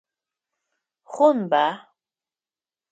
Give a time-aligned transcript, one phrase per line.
[1.11, 1.65] Хъунба?